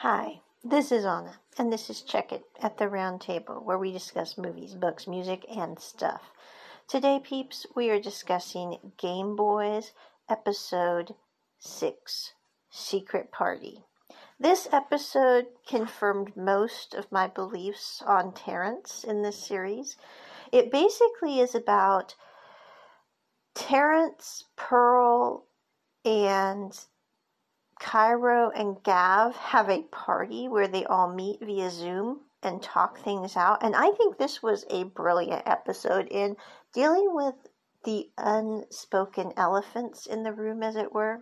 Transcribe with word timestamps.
Hi, 0.00 0.42
this 0.62 0.92
is 0.92 1.06
Anna, 1.06 1.40
and 1.56 1.72
this 1.72 1.88
is 1.88 2.02
Check 2.02 2.30
It 2.30 2.44
at 2.60 2.76
the 2.76 2.86
Round 2.86 3.18
Table, 3.18 3.62
where 3.64 3.78
we 3.78 3.92
discuss 3.92 4.36
movies, 4.36 4.74
books, 4.74 5.06
music, 5.06 5.46
and 5.48 5.78
stuff. 5.80 6.32
Today, 6.86 7.18
peeps, 7.18 7.64
we 7.74 7.88
are 7.88 7.98
discussing 7.98 8.92
Game 8.98 9.36
Boys 9.36 9.92
Episode 10.28 11.14
6 11.60 12.34
Secret 12.68 13.32
Party. 13.32 13.84
This 14.38 14.68
episode 14.70 15.46
confirmed 15.66 16.36
most 16.36 16.92
of 16.92 17.10
my 17.10 17.26
beliefs 17.26 18.02
on 18.06 18.34
Terrence 18.34 19.02
in 19.02 19.22
this 19.22 19.46
series. 19.46 19.96
It 20.52 20.70
basically 20.70 21.40
is 21.40 21.54
about 21.54 22.16
Terrence, 23.54 24.44
Pearl, 24.56 25.46
and 26.04 26.78
Cairo 27.78 28.50
and 28.50 28.82
Gav 28.82 29.36
have 29.36 29.68
a 29.68 29.82
party 29.82 30.48
where 30.48 30.68
they 30.68 30.84
all 30.84 31.12
meet 31.12 31.40
via 31.40 31.70
Zoom 31.70 32.20
and 32.42 32.62
talk 32.62 32.98
things 33.00 33.36
out. 33.36 33.62
And 33.62 33.76
I 33.76 33.90
think 33.92 34.16
this 34.16 34.42
was 34.42 34.64
a 34.70 34.84
brilliant 34.84 35.42
episode 35.46 36.08
in 36.10 36.36
dealing 36.72 37.14
with 37.14 37.34
the 37.84 38.10
unspoken 38.16 39.32
elephants 39.36 40.06
in 40.06 40.22
the 40.22 40.32
room, 40.32 40.62
as 40.62 40.76
it 40.76 40.92
were. 40.92 41.20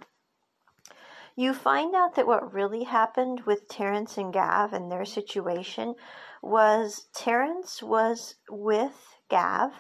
You 1.37 1.53
find 1.53 1.95
out 1.95 2.15
that 2.15 2.27
what 2.27 2.55
really 2.55 2.85
happened 2.85 3.43
with 3.45 3.69
Terrence 3.69 4.17
and 4.17 4.33
Gav 4.33 4.73
and 4.73 4.91
their 4.91 5.05
situation 5.05 5.97
was 6.41 7.09
Terrence 7.13 7.83
was 7.83 8.37
with 8.49 9.17
Gav, 9.29 9.73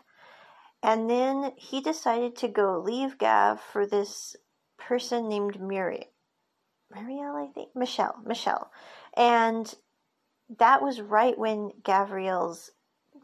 and 0.82 1.09
then 1.09 1.52
he 1.56 1.80
decided 1.80 2.37
to 2.37 2.48
go 2.48 2.79
leave 2.79 3.18
Gav 3.18 3.60
for 3.60 3.87
this 3.87 4.34
person 4.77 5.29
named 5.29 5.60
Muriel. 5.60 6.09
Marielle, 6.94 7.48
I 7.48 7.52
think 7.52 7.74
Michelle, 7.74 8.16
Michelle, 8.24 8.70
and 9.16 9.74
that 10.58 10.82
was 10.82 11.00
right 11.00 11.36
when 11.38 11.70
Gavreel's 11.82 12.70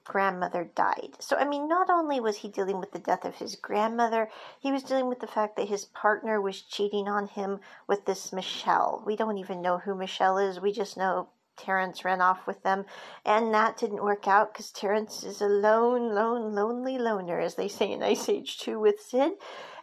grandmother 0.04 0.64
died. 0.74 1.10
So, 1.20 1.36
I 1.36 1.44
mean, 1.44 1.68
not 1.68 1.90
only 1.90 2.20
was 2.20 2.38
he 2.38 2.48
dealing 2.48 2.80
with 2.80 2.92
the 2.92 2.98
death 2.98 3.24
of 3.24 3.36
his 3.36 3.56
grandmother, 3.56 4.28
he 4.58 4.72
was 4.72 4.82
dealing 4.82 5.08
with 5.08 5.20
the 5.20 5.26
fact 5.26 5.56
that 5.56 5.68
his 5.68 5.84
partner 5.84 6.40
was 6.40 6.62
cheating 6.62 7.08
on 7.08 7.28
him 7.28 7.60
with 7.86 8.06
this 8.06 8.32
Michelle. 8.32 9.02
We 9.06 9.16
don't 9.16 9.38
even 9.38 9.62
know 9.62 9.78
who 9.78 9.94
Michelle 9.94 10.38
is, 10.38 10.60
we 10.60 10.72
just 10.72 10.96
know 10.96 11.28
Terrence 11.56 12.04
ran 12.04 12.20
off 12.22 12.46
with 12.46 12.62
them, 12.62 12.86
and 13.24 13.52
that 13.52 13.76
didn't 13.76 14.02
work 14.02 14.26
out 14.26 14.52
because 14.52 14.70
Terrence 14.70 15.22
is 15.22 15.42
a 15.42 15.46
lone, 15.46 16.14
lone, 16.14 16.54
lonely 16.54 16.98
loner, 16.98 17.38
as 17.38 17.54
they 17.54 17.68
say 17.68 17.92
in 17.92 18.02
Ice 18.02 18.28
Age 18.28 18.58
2 18.58 18.80
with 18.80 19.00
Sid. 19.00 19.32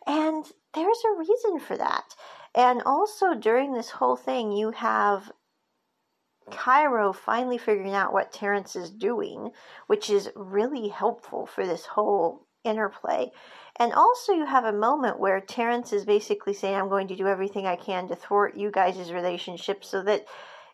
And 0.08 0.46
there's 0.74 1.04
a 1.06 1.18
reason 1.18 1.60
for 1.60 1.78
that. 1.78 2.16
And 2.58 2.82
also 2.88 3.36
during 3.36 3.74
this 3.74 3.92
whole 3.92 4.16
thing, 4.16 4.52
you 4.52 4.72
have 4.72 5.32
Cairo 6.50 7.14
finally 7.14 7.60
figuring 7.60 7.94
out 7.94 8.14
what 8.14 8.34
Terrence 8.34 8.76
is 8.76 8.90
doing, 8.90 9.52
which 9.86 10.10
is 10.10 10.32
really 10.36 10.88
helpful 10.88 11.46
for 11.46 11.68
this 11.68 11.86
whole 11.86 12.48
interplay. 12.64 13.30
And 13.76 13.94
also, 13.94 14.34
you 14.34 14.48
have 14.48 14.66
a 14.66 14.74
moment 14.74 15.20
where 15.20 15.40
Terrence 15.40 15.94
is 15.94 16.04
basically 16.04 16.56
saying, 16.56 16.76
I'm 16.76 16.90
going 16.90 17.08
to 17.10 17.16
do 17.16 17.28
everything 17.28 17.68
I 17.68 17.76
can 17.76 18.08
to 18.08 18.16
thwart 18.16 18.58
you 18.58 18.72
guys' 18.72 19.14
relationship 19.14 19.86
so 19.86 20.02
that 20.04 20.26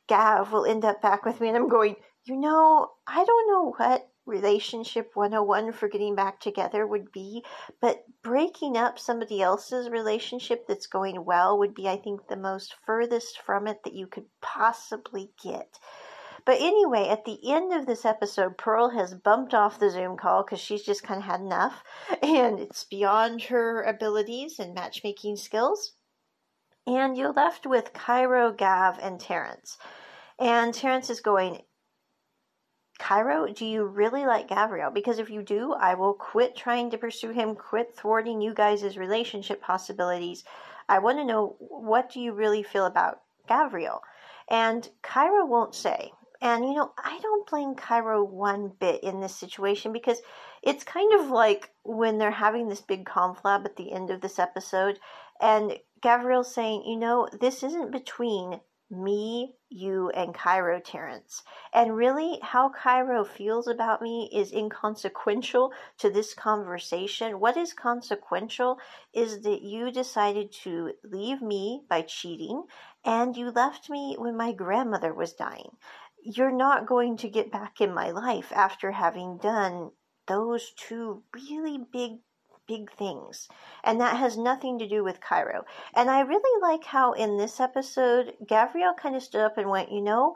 Gav 0.07 0.53
will 0.53 0.65
end 0.65 0.85
up 0.85 1.01
back 1.01 1.25
with 1.25 1.41
me. 1.41 1.49
And 1.49 1.57
I'm 1.57 1.67
going, 1.67 1.97
you 2.23 2.37
know, 2.37 2.91
I 3.05 3.25
don't 3.25 3.51
know 3.51 3.73
what 3.75 4.07
relationship 4.25 5.11
101 5.15 5.73
for 5.73 5.87
getting 5.87 6.15
back 6.15 6.39
together 6.39 6.87
would 6.87 7.11
be, 7.11 7.43
but 7.81 8.03
breaking 8.21 8.77
up 8.77 8.97
somebody 8.97 9.41
else's 9.41 9.89
relationship 9.89 10.65
that's 10.67 10.87
going 10.87 11.25
well 11.25 11.57
would 11.57 11.73
be, 11.73 11.87
I 11.87 11.97
think, 11.97 12.27
the 12.27 12.37
most 12.37 12.75
furthest 12.85 13.39
from 13.39 13.67
it 13.67 13.83
that 13.83 13.93
you 13.93 14.07
could 14.07 14.25
possibly 14.41 15.31
get. 15.41 15.79
But 16.45 16.59
anyway, 16.59 17.07
at 17.07 17.23
the 17.23 17.39
end 17.51 17.73
of 17.73 17.85
this 17.85 18.03
episode, 18.03 18.57
Pearl 18.57 18.89
has 18.89 19.13
bumped 19.13 19.53
off 19.53 19.79
the 19.79 19.89
Zoom 19.89 20.17
call 20.17 20.43
because 20.43 20.59
she's 20.59 20.83
just 20.83 21.03
kind 21.03 21.19
of 21.19 21.25
had 21.25 21.39
enough, 21.39 21.83
and 22.21 22.59
it's 22.59 22.83
beyond 22.83 23.43
her 23.43 23.81
abilities 23.83 24.59
and 24.59 24.73
matchmaking 24.73 25.37
skills. 25.37 25.93
And 26.85 27.17
you're 27.17 27.31
left 27.31 27.65
with 27.65 27.93
Cairo, 27.93 28.51
Gav, 28.51 28.99
and 28.99 29.19
Terrence. 29.19 29.77
And 30.37 30.73
Terrence 30.73 31.09
is 31.09 31.21
going, 31.21 31.61
Cairo, 33.03 33.51
do 33.51 33.65
you 33.65 33.83
really 33.83 34.25
like 34.25 34.47
Gabriel? 34.47 34.89
Because 34.89 35.19
if 35.19 35.29
you 35.29 35.41
do, 35.41 35.73
I 35.73 35.93
will 35.93 36.13
quit 36.13 36.55
trying 36.55 36.89
to 36.91 36.97
pursue 36.97 37.31
him, 37.31 37.53
quit 37.53 37.93
thwarting 37.93 38.39
you 38.39 38.53
guys' 38.53 38.97
relationship 38.97 39.61
possibilities. 39.61 40.45
I 40.87 40.99
want 40.99 41.17
to 41.17 41.25
know 41.25 41.57
what 41.59 42.09
do 42.09 42.21
you 42.21 42.31
really 42.31 42.63
feel 42.63 42.85
about 42.85 43.19
Gabriel? 43.45 44.01
And 44.49 44.87
Cairo 45.01 45.45
won't 45.45 45.75
say. 45.75 46.13
And 46.41 46.63
you 46.63 46.75
know, 46.75 46.93
I 46.97 47.19
don't 47.21 47.49
blame 47.49 47.75
Cairo 47.75 48.23
one 48.23 48.71
bit 48.79 49.03
in 49.03 49.19
this 49.19 49.35
situation 49.35 49.91
because 49.91 50.21
it's 50.61 50.85
kind 50.85 51.13
of 51.19 51.29
like 51.29 51.71
when 51.83 52.17
they're 52.17 52.31
having 52.31 52.69
this 52.69 52.81
big 52.81 53.03
conflab 53.03 53.65
at 53.65 53.75
the 53.75 53.91
end 53.91 54.11
of 54.11 54.21
this 54.21 54.39
episode, 54.39 54.97
and 55.41 55.77
Gavreel's 56.01 56.55
saying, 56.55 56.85
you 56.85 56.95
know, 56.95 57.27
this 57.41 57.63
isn't 57.63 57.91
between 57.91 58.61
me, 58.89 59.55
you, 59.69 60.09
and 60.11 60.33
Cairo 60.35 60.79
Terrence. 60.79 61.43
And 61.73 61.95
really, 61.95 62.39
how 62.41 62.69
Cairo 62.69 63.23
feels 63.23 63.67
about 63.67 64.01
me 64.01 64.29
is 64.33 64.51
inconsequential 64.51 65.71
to 65.97 66.09
this 66.09 66.33
conversation. 66.33 67.39
What 67.39 67.57
is 67.57 67.73
consequential 67.73 68.79
is 69.13 69.41
that 69.41 69.61
you 69.61 69.91
decided 69.91 70.51
to 70.63 70.93
leave 71.03 71.41
me 71.41 71.83
by 71.89 72.01
cheating, 72.03 72.63
and 73.03 73.35
you 73.35 73.51
left 73.51 73.89
me 73.89 74.15
when 74.17 74.37
my 74.37 74.51
grandmother 74.51 75.13
was 75.13 75.33
dying. 75.33 75.77
You're 76.21 76.55
not 76.55 76.87
going 76.87 77.17
to 77.17 77.29
get 77.29 77.51
back 77.51 77.81
in 77.81 77.93
my 77.93 78.11
life 78.11 78.51
after 78.53 78.91
having 78.91 79.37
done 79.37 79.91
those 80.27 80.71
two 80.77 81.23
really 81.33 81.77
big 81.91 82.19
big 82.67 82.91
things. 82.91 83.47
And 83.83 83.99
that 84.01 84.17
has 84.17 84.37
nothing 84.37 84.79
to 84.79 84.87
do 84.87 85.03
with 85.03 85.21
Cairo. 85.21 85.63
And 85.95 86.09
I 86.09 86.21
really 86.21 86.61
like 86.61 86.83
how 86.83 87.13
in 87.13 87.37
this 87.37 87.59
episode, 87.59 88.33
Gavreel 88.45 88.95
kind 88.97 89.15
of 89.15 89.23
stood 89.23 89.41
up 89.41 89.57
and 89.57 89.69
went, 89.69 89.91
you 89.91 90.01
know, 90.01 90.35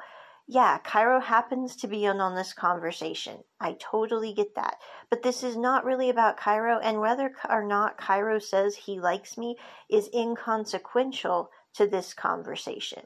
yeah, 0.49 0.77
Cairo 0.79 1.19
happens 1.19 1.75
to 1.77 1.87
be 1.87 2.05
in 2.05 2.21
on 2.21 2.33
this 2.33 2.53
conversation. 2.53 3.43
I 3.59 3.75
totally 3.79 4.33
get 4.33 4.55
that. 4.55 4.77
But 5.09 5.21
this 5.21 5.43
is 5.43 5.57
not 5.57 5.83
really 5.83 6.09
about 6.09 6.37
Cairo, 6.37 6.79
and 6.79 7.01
whether 7.01 7.33
or 7.49 7.65
not 7.65 7.97
Cairo 7.97 8.39
says 8.39 8.75
he 8.75 8.99
likes 8.99 9.37
me 9.37 9.57
is 9.89 10.09
inconsequential 10.13 11.49
to 11.73 11.85
this 11.85 12.13
conversation. 12.13 13.03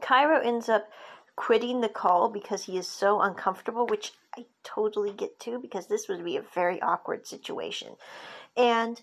Cairo 0.00 0.40
ends 0.40 0.68
up 0.68 0.88
quitting 1.34 1.80
the 1.80 1.88
call 1.88 2.28
because 2.28 2.64
he 2.64 2.78
is 2.78 2.86
so 2.86 3.20
uncomfortable, 3.20 3.86
which 3.86 4.12
I 4.38 4.46
totally 4.62 5.12
get 5.12 5.40
to 5.40 5.58
because 5.58 5.88
this 5.88 6.08
would 6.08 6.24
be 6.24 6.36
a 6.36 6.42
very 6.54 6.80
awkward 6.80 7.26
situation. 7.26 7.96
And 8.56 9.00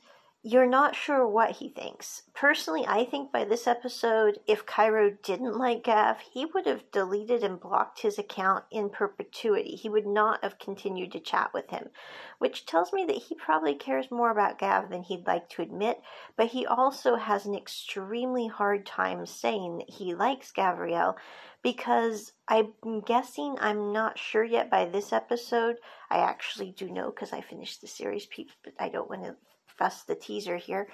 you're 0.48 0.68
not 0.68 0.96
sure 0.96 1.28
what 1.28 1.50
he 1.50 1.70
thinks. 1.70 2.22
Personally, 2.36 2.86
I 2.88 3.04
think 3.04 3.32
by 3.32 3.46
this 3.46 3.66
episode, 3.66 4.38
if 4.46 4.64
Cairo 4.64 5.10
didn't 5.24 5.58
like 5.58 5.84
Gav, 5.84 6.20
he 6.20 6.46
would 6.46 6.68
have 6.68 6.92
deleted 6.92 7.44
and 7.44 7.60
blocked 7.60 8.02
his 8.02 8.20
account 8.20 8.64
in 8.70 8.92
perpetuity. 8.92 9.72
He 9.72 9.90
would 9.90 10.06
not 10.06 10.44
have 10.44 10.60
continued 10.60 11.14
to 11.14 11.20
chat 11.20 11.52
with 11.52 11.72
him, 11.72 11.90
which 12.38 12.68
tells 12.68 12.94
me 12.94 13.06
that 13.06 13.16
he 13.16 13.34
probably 13.34 13.74
cares 13.74 14.12
more 14.12 14.30
about 14.30 14.60
Gav 14.60 14.92
than 14.92 15.02
he'd 15.02 15.26
like 15.26 15.50
to 15.50 15.64
admit, 15.64 16.00
but 16.38 16.50
he 16.50 16.64
also 16.64 17.16
has 17.16 17.48
an 17.48 17.56
extremely 17.56 18.46
hard 18.46 18.86
time 18.86 19.26
saying 19.26 19.80
that 19.80 19.90
he 19.90 20.14
likes 20.14 20.52
Gabrielle 20.52 21.18
because 21.64 22.34
I'm 22.48 23.02
guessing, 23.08 23.58
I'm 23.60 23.92
not 23.92 24.20
sure 24.20 24.44
yet 24.44 24.70
by 24.70 24.86
this 24.86 25.12
episode. 25.12 25.78
I 26.12 26.18
actually 26.20 26.70
do 26.70 26.88
know 26.88 27.10
because 27.10 27.34
I 27.34 27.42
finished 27.42 27.82
the 27.82 27.88
series, 27.88 28.28
but 28.64 28.74
I 28.78 28.90
don't 28.90 29.10
want 29.10 29.24
to 29.24 29.36
fuss 29.78 30.04
the 30.04 30.16
teaser 30.16 30.58
here. 30.58 30.88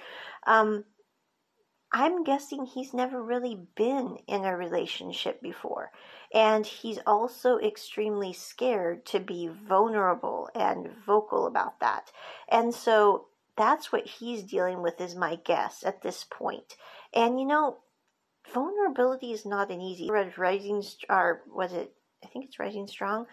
Um, 0.46 0.84
I'm 1.92 2.24
guessing 2.24 2.64
he's 2.64 2.94
never 2.94 3.22
really 3.22 3.58
been 3.76 4.16
in 4.26 4.44
a 4.44 4.56
relationship 4.56 5.42
before. 5.42 5.90
And 6.32 6.64
he's 6.64 6.98
also 7.06 7.58
extremely 7.58 8.32
scared 8.32 9.04
to 9.06 9.20
be 9.20 9.48
vulnerable 9.48 10.48
and 10.54 10.88
vocal 11.04 11.46
about 11.46 11.80
that. 11.80 12.10
And 12.48 12.74
so 12.74 13.26
that's 13.58 13.92
what 13.92 14.06
he's 14.06 14.42
dealing 14.42 14.80
with, 14.80 15.00
is 15.00 15.14
my 15.14 15.36
guess 15.44 15.84
at 15.84 16.00
this 16.00 16.24
point. 16.24 16.76
And 17.12 17.38
you 17.38 17.44
know, 17.46 17.76
vulnerability 18.54 19.32
is 19.32 19.44
not 19.44 19.70
an 19.70 19.82
easy. 19.82 20.10
Rising, 20.10 20.82
or 21.10 21.42
was 21.46 21.74
it? 21.74 21.92
I 22.24 22.28
think 22.28 22.46
it's 22.46 22.58
Rising 22.58 22.86
Strong, 22.86 23.26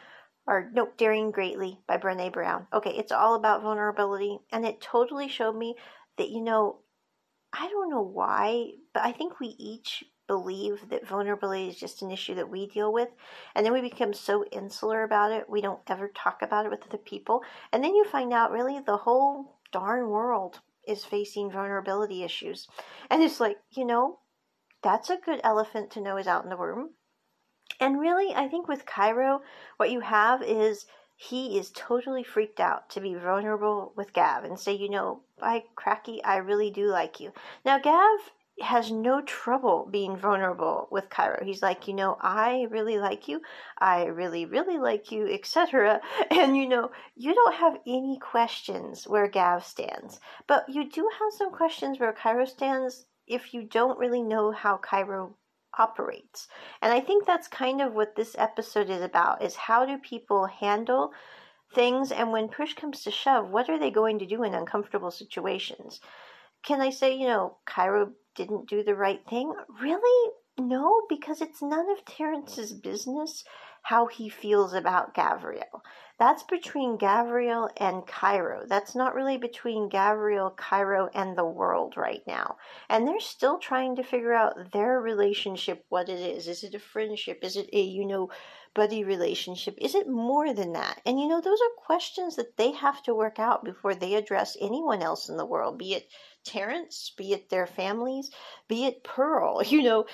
or 0.50 0.68
nope, 0.74 0.98
Daring 0.98 1.30
Greatly 1.30 1.80
by 1.88 1.98
Brene 1.98 2.34
Brown. 2.34 2.66
Okay, 2.74 2.90
it's 2.90 3.12
all 3.12 3.36
about 3.36 3.62
vulnerability, 3.62 4.40
and 4.52 4.66
it 4.66 4.82
totally 4.82 5.28
showed 5.28 5.56
me 5.56 5.76
that 6.18 6.30
you 6.30 6.42
know, 6.42 6.80
I 7.54 7.70
don't 7.70 7.92
know 7.92 8.02
why, 8.02 8.72
but 8.92 9.04
I 9.04 9.12
think 9.12 9.40
we 9.40 9.56
each 9.60 10.04
believe 10.28 10.90
that 10.90 11.08
vulnerability 11.08 11.70
is 11.70 11.80
just 11.80 12.02
an 12.02 12.10
issue 12.10 12.34
that 12.34 12.50
we 12.50 12.66
deal 12.66 12.92
with, 12.92 13.10
and 13.54 13.64
then 13.64 13.74
we 13.74 13.82
become 13.82 14.12
so 14.12 14.44
insular 14.46 15.04
about 15.04 15.32
it, 15.32 15.48
we 15.48 15.62
don't 15.62 15.82
ever 15.88 16.08
talk 16.08 16.42
about 16.42 16.66
it 16.66 16.72
with 16.72 16.84
other 16.84 16.98
people, 16.98 17.44
and 17.72 17.84
then 17.84 17.94
you 17.94 18.04
find 18.06 18.34
out 18.34 18.52
really 18.52 18.80
the 18.80 18.98
whole 18.98 19.60
darn 19.72 20.10
world 20.10 20.62
is 20.88 21.06
facing 21.06 21.52
vulnerability 21.52 22.24
issues, 22.24 22.68
and 23.12 23.22
it's 23.22 23.40
like 23.40 23.58
you 23.70 23.86
know 23.86 24.18
that's 24.82 25.12
a 25.12 25.18
good 25.18 25.42
elephant 25.44 25.92
to 25.92 26.02
know 26.02 26.18
is 26.18 26.26
out 26.26 26.44
in 26.44 26.50
the 26.50 26.58
room. 26.58 26.90
And 27.80 28.00
really, 28.00 28.34
I 28.34 28.48
think 28.48 28.68
with 28.68 28.86
Cairo, 28.86 29.42
what 29.78 29.92
you 29.92 30.02
have 30.02 30.42
is 30.42 30.86
he 31.16 31.58
is 31.58 31.72
totally 31.72 32.24
freaked 32.24 32.60
out 32.60 32.90
to 32.92 33.02
be 33.02 33.14
vulnerable 33.14 33.92
with 33.96 34.14
Gav 34.14 34.44
and 34.44 34.60
say, 34.60 34.74
you 34.74 34.90
know, 34.90 35.22
by 35.38 35.64
cracky, 35.76 36.24
I 36.24 36.38
really 36.38 36.72
do 36.72 36.88
like 36.88 37.20
you. 37.20 37.34
Now, 37.66 37.78
Gav 37.78 38.32
has 38.62 38.92
no 38.92 39.22
trouble 39.22 39.88
being 39.90 40.18
vulnerable 40.18 40.88
with 40.92 41.10
Cairo. 41.10 41.44
He's 41.44 41.62
like, 41.62 41.88
you 41.88 41.94
know, 41.94 42.18
I 42.22 42.68
really 42.70 43.00
like 43.00 43.28
you. 43.28 43.42
I 43.78 44.06
really, 44.06 44.46
really 44.46 44.78
like 44.78 45.12
you, 45.12 45.28
etc. 45.28 46.02
And 46.32 46.56
you 46.56 46.68
know, 46.68 46.92
you 47.16 47.34
don't 47.34 47.56
have 47.56 47.80
any 47.88 48.18
questions 48.20 49.08
where 49.08 49.28
Gav 49.28 49.66
stands, 49.66 50.20
but 50.48 50.68
you 50.70 50.90
do 50.90 51.10
have 51.20 51.34
some 51.34 51.52
questions 51.52 52.00
where 52.00 52.14
Cairo 52.14 52.46
stands 52.46 53.06
if 53.28 53.54
you 53.54 53.64
don't 53.64 54.00
really 54.00 54.24
know 54.24 54.52
how 54.52 54.78
Cairo 54.78 55.36
operates. 55.80 56.48
And 56.82 56.94
I 56.94 57.00
think 57.00 57.26
that's 57.26 57.48
kind 57.48 57.82
of 57.82 57.94
what 57.94 58.16
this 58.16 58.36
episode 58.38 58.90
is 58.90 59.02
about 59.02 59.42
is 59.42 59.56
how 59.56 59.86
do 59.86 59.98
people 59.98 60.46
handle 60.46 61.12
things 61.74 62.12
and 62.12 62.32
when 62.32 62.48
push 62.50 62.74
comes 62.74 63.04
to 63.04 63.12
shove, 63.12 63.50
what 63.50 63.70
are 63.70 63.80
they 63.80 63.92
going 63.92 64.20
to 64.20 64.26
do 64.26 64.44
in 64.44 64.54
uncomfortable 64.54 65.12
situations? 65.12 66.02
Can 66.64 66.82
I 66.82 66.90
say, 66.90 67.16
you 67.16 67.28
know, 67.28 67.58
Cairo 67.66 68.12
didn't 68.36 68.70
do 68.70 68.84
the 68.84 68.96
right 68.96 69.22
thing? 69.30 69.54
Really? 69.82 70.32
No, 70.58 71.04
because 71.08 71.42
it's 71.42 71.62
none 71.62 71.90
of 71.90 72.04
Terrence's 72.06 72.74
business 72.74 73.46
how 73.84 74.08
he 74.08 74.30
feels 74.30 74.74
about 74.74 75.14
Gavreel. 75.14 75.82
That's 76.20 76.44
between 76.44 76.98
Gavreel 76.98 77.70
and 77.78 78.06
Cairo. 78.06 78.66
That's 78.68 78.94
not 78.94 79.16
really 79.16 79.38
between 79.38 79.90
Gavreel, 79.90 80.56
Cairo, 80.58 81.10
and 81.14 81.38
the 81.38 81.46
world 81.46 81.96
right 81.96 82.22
now. 82.28 82.58
And 82.90 83.08
they're 83.08 83.22
still 83.22 83.58
trying 83.58 83.96
to 83.96 84.04
figure 84.04 84.34
out 84.34 84.74
their 84.74 85.00
relationship, 85.00 85.86
what 85.88 86.10
it 86.10 86.20
is. 86.20 86.48
Is 86.50 86.64
it 86.64 86.76
a 86.76 86.80
friendship? 86.80 87.40
Is 87.42 87.56
it 87.56 87.70
a, 87.72 87.82
you 87.82 88.06
know, 88.06 88.30
buddy 88.74 89.06
relationship? 89.06 89.76
Is 89.80 89.96
it 89.96 90.10
more 90.10 90.54
than 90.54 90.74
that? 90.74 91.02
And, 91.06 91.20
you 91.20 91.28
know, 91.30 91.40
those 91.40 91.60
are 91.62 91.86
questions 91.86 92.36
that 92.36 92.58
they 92.58 92.72
have 92.72 93.02
to 93.04 93.16
work 93.16 93.40
out 93.40 93.64
before 93.64 93.96
they 93.96 94.16
address 94.16 94.58
anyone 94.60 95.02
else 95.02 95.30
in 95.30 95.38
the 95.38 95.46
world, 95.46 95.78
be 95.78 95.94
it 95.94 96.10
Terrence, 96.44 97.14
be 97.18 97.32
it 97.34 97.50
their 97.50 97.68
families, 97.68 98.30
be 98.68 98.86
it 98.86 99.04
Pearl. 99.04 99.62
You 99.70 99.84
know, 99.84 100.06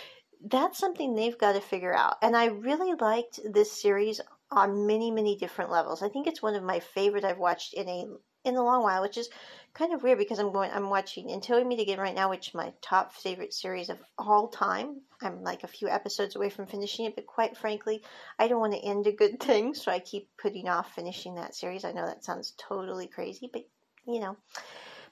that's 0.45 0.77
something 0.77 1.15
they've 1.15 1.38
got 1.38 1.53
to 1.53 1.62
figure 1.62 1.94
out. 1.94 2.18
And 2.21 2.36
I 2.36 2.45
really 2.45 2.94
liked 2.94 3.39
this 3.51 3.71
series 3.81 4.21
on 4.51 4.86
many, 4.86 5.09
many 5.12 5.36
different 5.36 5.71
levels. 5.71 6.03
I 6.03 6.09
think 6.09 6.27
it's 6.27 6.42
one 6.42 6.56
of 6.56 6.63
my 6.63 6.80
favorite 6.80 7.25
I've 7.25 7.39
watched 7.39 7.74
in 7.74 7.89
a 7.89 8.06
in 8.44 8.56
a 8.56 8.63
long 8.63 8.83
while, 8.83 9.01
which 9.01 9.18
is 9.18 9.27
kind 9.74 9.92
of 9.92 10.03
weird 10.03 10.19
because 10.19 10.38
I'm 10.38 10.51
going 10.51 10.69
I'm 10.71 10.92
watching 10.92 11.31
Until 11.31 11.57
We 11.57 11.63
Meet 11.63 11.80
Again 11.80 12.00
right 12.00 12.13
now, 12.13 12.30
which 12.30 12.50
is 12.50 12.53
my 12.53 12.74
top 12.80 13.12
favorite 13.13 13.56
series 13.56 13.89
of 13.89 13.97
all 14.19 14.50
time. 14.50 15.01
I'm 15.19 15.42
like 15.42 15.63
a 15.63 15.68
few 15.68 15.89
episodes 15.89 16.36
away 16.36 16.51
from 16.51 16.68
finishing 16.68 17.06
it, 17.06 17.15
but 17.15 17.25
quite 17.25 17.57
frankly, 17.57 18.03
I 18.38 18.47
don't 18.47 18.59
want 18.59 18.74
to 18.74 18.86
end 18.86 19.07
a 19.07 19.12
good 19.12 19.39
thing, 19.42 19.74
so 19.74 19.92
I 19.92 19.97
keep 19.97 20.30
putting 20.38 20.69
off 20.69 20.94
finishing 20.94 21.36
that 21.36 21.56
series. 21.56 21.83
I 21.83 21.92
know 21.92 22.06
that 22.06 22.24
sounds 22.24 22.53
totally 22.57 23.07
crazy, 23.07 23.50
but 23.51 23.63
you 24.06 24.19
know. 24.19 24.38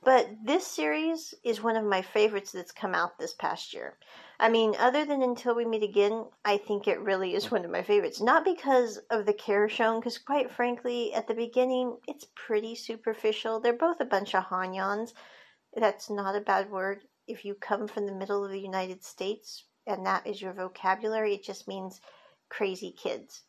But 0.06 0.30
this 0.44 0.68
series 0.68 1.34
is 1.44 1.62
one 1.62 1.78
of 1.78 1.86
my 1.86 2.02
favorites 2.02 2.52
that's 2.52 2.74
come 2.74 2.94
out 2.94 3.18
this 3.18 3.34
past 3.34 3.74
year. 3.74 3.98
I 4.38 4.50
mean, 4.50 4.76
other 4.78 5.06
than 5.06 5.22
Until 5.22 5.56
We 5.56 5.64
Meet 5.64 5.84
Again, 5.84 6.26
I 6.44 6.58
think 6.58 6.88
it 6.88 7.00
really 7.00 7.36
is 7.36 7.50
one 7.50 7.64
of 7.64 7.72
my 7.72 7.84
favorites. 7.84 8.20
Not 8.20 8.44
because 8.44 8.98
of 9.10 9.26
the 9.26 9.34
care 9.34 9.70
shown, 9.70 10.00
because 10.00 10.18
quite 10.18 10.52
frankly, 10.52 11.14
at 11.14 11.28
the 11.28 11.34
beginning, 11.34 11.98
it's 12.08 12.28
pretty 12.36 12.76
superficial. 12.76 13.62
They're 13.62 13.72
both 13.72 14.02
a 14.02 14.06
bunch 14.06 14.36
of 14.36 14.44
Hanyans. 14.44 15.14
That's 15.74 16.10
not 16.10 16.36
a 16.36 16.42
bad 16.42 16.70
word. 16.70 17.04
If 17.26 17.46
you 17.46 17.56
come 17.56 17.88
from 17.88 18.06
the 18.06 18.16
middle 18.16 18.44
of 18.44 18.52
the 18.52 18.60
United 18.60 19.04
States 19.06 19.64
and 19.88 20.06
that 20.06 20.28
is 20.28 20.42
your 20.42 20.54
vocabulary, 20.54 21.36
it 21.36 21.44
just 21.44 21.68
means 21.68 22.02
crazy 22.50 22.92
kids. 22.92 23.44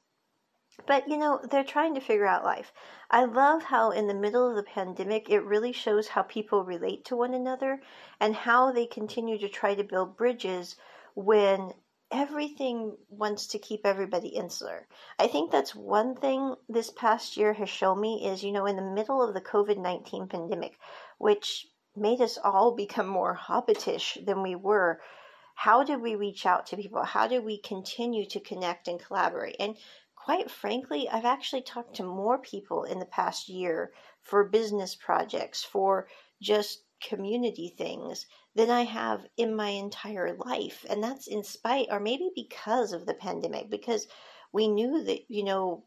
But 0.87 1.09
you 1.09 1.17
know, 1.17 1.41
they're 1.51 1.65
trying 1.65 1.95
to 1.95 2.01
figure 2.01 2.27
out 2.27 2.45
life. 2.45 2.73
I 3.11 3.25
love 3.25 3.63
how 3.63 3.91
in 3.91 4.07
the 4.09 4.15
middle 4.15 4.49
of 4.49 4.57
the 4.57 4.63
pandemic, 4.63 5.31
it 5.31 5.45
really 5.45 5.73
shows 5.73 6.09
how 6.09 6.23
people 6.23 6.65
relate 6.65 7.05
to 7.07 7.17
one 7.17 7.33
another 7.33 7.81
and 8.19 8.35
how 8.35 8.73
they 8.73 8.87
continue 8.87 9.39
to 9.39 9.49
try 9.49 9.75
to 9.75 9.85
build 9.85 10.17
bridges 10.17 10.77
when 11.15 11.73
everything 12.11 12.97
wants 13.09 13.49
to 13.49 13.59
keep 13.59 13.85
everybody 13.85 14.29
insular. 14.29 14.87
I 15.19 15.27
think 15.27 15.51
that's 15.51 15.75
one 15.75 16.15
thing 16.15 16.55
this 16.69 16.91
past 16.91 17.37
year 17.37 17.53
has 17.55 17.69
shown 17.69 18.01
me 18.01 18.27
is, 18.27 18.43
you 18.43 18.53
know, 18.53 18.67
in 18.67 18.77
the 18.77 18.83
middle 18.83 19.23
of 19.23 19.35
the 19.35 19.41
COVID 19.41 19.79
19 19.79 20.29
pandemic, 20.29 20.79
which 21.19 21.67
made 21.97 22.21
us 22.21 22.39
all 22.43 22.73
become 22.77 23.07
more 23.07 23.37
hobbitish 23.37 24.25
than 24.25 24.43
we 24.43 24.55
were. 24.55 25.01
How 25.57 25.85
did 25.85 26.01
we 26.01 26.17
reach 26.17 26.47
out 26.47 26.67
to 26.67 26.77
people? 26.77 27.05
How 27.05 27.29
did 27.29 27.45
we 27.45 27.59
continue 27.59 28.27
to 28.27 28.41
connect 28.41 28.89
and 28.89 28.99
collaborate? 28.99 29.57
And 29.61 29.77
quite 30.25 30.51
frankly, 30.51 31.07
I've 31.07 31.27
actually 31.27 31.61
talked 31.61 31.97
to 31.97 32.03
more 32.03 32.39
people 32.39 32.85
in 32.85 32.99
the 32.99 33.05
past 33.05 33.47
year 33.47 33.93
for 34.23 34.49
business 34.49 34.95
projects, 34.95 35.63
for 35.63 36.09
just 36.41 36.83
community 37.07 37.75
things 37.77 38.27
than 38.55 38.71
I 38.71 38.85
have 38.85 39.27
in 39.37 39.55
my 39.55 39.69
entire 39.69 40.35
life. 40.35 40.87
And 40.89 41.05
that's 41.05 41.27
in 41.27 41.45
spite, 41.45 41.89
or 41.91 42.01
maybe 42.01 42.31
because 42.35 42.95
of 42.95 43.05
the 43.05 43.13
pandemic, 43.13 43.69
because 43.69 44.07
we 44.51 44.67
knew 44.67 45.05
that, 45.05 45.21
you 45.29 45.45
know, 45.45 45.85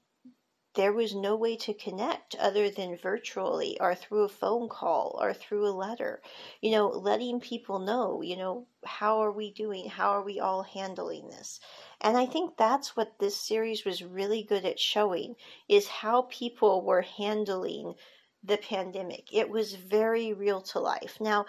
there 0.77 0.94
was 0.94 1.13
no 1.13 1.35
way 1.35 1.57
to 1.57 1.74
connect 1.74 2.35
other 2.35 2.69
than 2.69 2.95
virtually 2.95 3.77
or 3.81 3.95
through 3.95 4.24
a 4.24 4.29
phone 4.29 4.69
call 4.69 5.18
or 5.19 5.33
through 5.33 5.68
a 5.68 5.75
letter. 5.75 6.21
You 6.62 6.71
know, 6.71 6.88
letting 6.88 7.41
people 7.41 7.79
know, 7.79 8.21
you 8.21 8.38
know, 8.38 8.68
how 8.85 9.19
are 9.19 9.31
we 9.33 9.51
doing? 9.51 9.89
How 9.89 10.12
are 10.12 10.24
we 10.24 10.39
all 10.39 10.63
handling 10.63 11.27
this? 11.27 11.59
And 12.00 12.15
I 12.15 12.25
think 12.27 12.56
that's 12.56 12.95
what 12.95 13.19
this 13.19 13.35
series 13.35 13.83
was 13.83 14.03
really 14.03 14.44
good 14.44 14.63
at 14.63 14.79
showing 14.79 15.35
is 15.68 15.88
how 15.88 16.21
people 16.29 16.85
were 16.85 17.01
handling 17.01 17.95
the 18.44 18.57
pandemic. 18.57 19.33
It 19.33 19.50
was 19.50 19.73
very 19.73 20.31
real 20.33 20.62
to 20.62 20.80
life. 20.80 21.18
Now, 21.19 21.47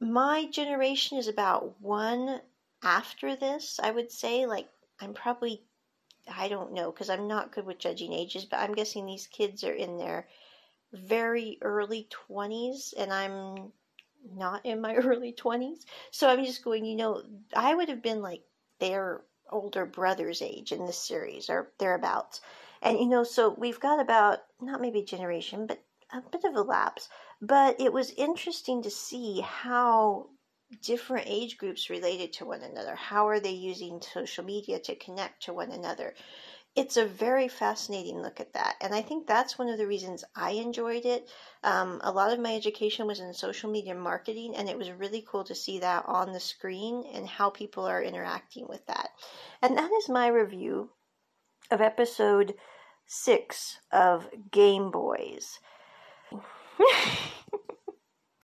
my 0.00 0.46
generation 0.50 1.16
is 1.16 1.28
about 1.28 1.80
one 1.80 2.40
after 2.82 3.36
this, 3.36 3.80
I 3.82 3.92
would 3.92 4.10
say. 4.10 4.46
Like, 4.46 4.68
I'm 5.00 5.14
probably, 5.14 5.62
I 6.32 6.48
don't 6.48 6.72
know, 6.72 6.90
because 6.90 7.10
I'm 7.10 7.28
not 7.28 7.52
good 7.52 7.66
with 7.66 7.78
judging 7.78 8.12
ages, 8.12 8.44
but 8.44 8.58
I'm 8.60 8.74
guessing 8.74 9.06
these 9.06 9.26
kids 9.26 9.64
are 9.64 9.72
in 9.72 9.98
their 9.98 10.28
very 10.92 11.58
early 11.62 12.08
20s, 12.10 12.94
and 12.96 13.12
I'm 13.12 13.72
not 14.34 14.64
in 14.64 14.80
my 14.80 14.94
early 14.96 15.32
20s. 15.32 15.84
So 16.10 16.28
I'm 16.28 16.44
just 16.44 16.64
going, 16.64 16.84
you 16.84 16.96
know, 16.96 17.22
I 17.54 17.74
would 17.74 17.88
have 17.88 18.02
been 18.02 18.22
like 18.22 18.42
their 18.78 19.22
older 19.50 19.86
brother's 19.86 20.42
age 20.42 20.72
in 20.72 20.86
this 20.86 20.98
series 20.98 21.48
or 21.48 21.72
thereabouts. 21.78 22.40
And 22.82 22.98
you 22.98 23.06
know, 23.06 23.24
so 23.24 23.50
we've 23.50 23.80
got 23.80 24.00
about 24.00 24.40
not 24.60 24.80
maybe 24.80 25.02
generation, 25.02 25.66
but 25.66 25.82
a 26.12 26.20
bit 26.20 26.44
of 26.44 26.54
a 26.54 26.62
lapse. 26.62 27.08
But 27.40 27.80
it 27.80 27.92
was 27.92 28.10
interesting 28.12 28.82
to 28.82 28.90
see 28.90 29.40
how 29.40 30.28
different 30.82 31.26
age 31.28 31.58
groups 31.58 31.90
related 31.90 32.32
to 32.34 32.46
one 32.46 32.62
another. 32.62 32.94
How 32.94 33.28
are 33.28 33.40
they 33.40 33.50
using 33.50 34.00
social 34.00 34.44
media 34.44 34.78
to 34.80 34.96
connect 34.96 35.44
to 35.44 35.54
one 35.54 35.70
another? 35.70 36.14
it's 36.76 36.98
a 36.98 37.06
very 37.06 37.48
fascinating 37.48 38.20
look 38.20 38.38
at 38.38 38.52
that. 38.52 38.76
And 38.82 38.94
I 38.94 39.00
think 39.00 39.26
that's 39.26 39.58
one 39.58 39.70
of 39.70 39.78
the 39.78 39.86
reasons 39.86 40.24
I 40.36 40.50
enjoyed 40.50 41.06
it. 41.06 41.26
Um, 41.64 42.02
a 42.04 42.12
lot 42.12 42.34
of 42.34 42.38
my 42.38 42.54
education 42.54 43.06
was 43.06 43.18
in 43.18 43.32
social 43.32 43.70
media 43.70 43.94
marketing, 43.94 44.54
and 44.54 44.68
it 44.68 44.76
was 44.76 44.90
really 44.90 45.24
cool 45.26 45.42
to 45.44 45.54
see 45.54 45.78
that 45.78 46.04
on 46.06 46.32
the 46.32 46.40
screen 46.40 47.04
and 47.14 47.26
how 47.26 47.48
people 47.48 47.86
are 47.86 48.02
interacting 48.02 48.66
with 48.68 48.84
that. 48.86 49.08
And 49.62 49.76
that 49.78 49.90
is 49.90 50.10
my 50.10 50.26
review 50.28 50.90
of 51.70 51.80
episode 51.80 52.54
six 53.06 53.78
of 53.90 54.28
Game 54.50 54.90
Boys. 54.90 55.58